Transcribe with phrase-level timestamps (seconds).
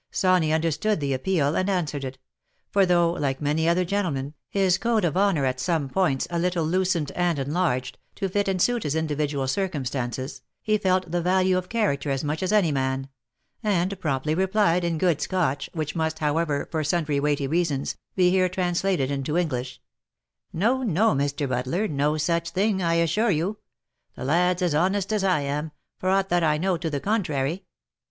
[0.09, 2.17] Sawney understood the appearand answered it:
[2.71, 5.13] for though, like many other gentlemen, his code of ////"/'/ OF MICHAEL ARMSTRONG.
[5.13, 8.81] 25 honour was at some points a little loosened and enlarged, to fit and suit
[8.81, 13.09] his individual circumstances, he felt the value of character as much as any man;
[13.61, 18.49] and promptly replied, in good Scotch, which must, however, for sundry weighty reasons, be here
[18.49, 19.79] translated into English:"
[20.51, 21.47] No, no, Mr.
[21.47, 21.87] Butler!
[21.87, 23.59] no such thing, I assure you;
[24.15, 27.65] the lad's as honest as I am, for aught that I know to the contrary.